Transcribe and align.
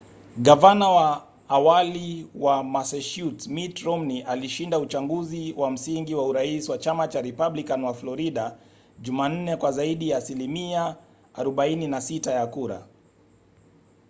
gavana 0.37 0.89
wa 0.89 1.27
awali 1.47 2.27
wa 2.35 2.63
massachusetts 2.63 3.47
mitt 3.47 3.79
romney 3.83 4.21
alishinda 4.21 4.79
uchaguzi 4.79 5.53
wa 5.57 5.71
msingi 5.71 6.15
wa 6.15 6.27
urais 6.27 6.69
wa 6.69 6.77
chama 6.77 7.07
cha 7.07 7.21
republican 7.21 7.83
wa 7.83 7.93
florida 7.93 8.57
jumanne 9.01 9.55
kwa 9.57 9.71
zaidi 9.71 10.09
ya 10.09 10.17
asilimia 10.17 10.95
46 11.37 12.31
ya 12.31 12.47
kura 12.47 12.87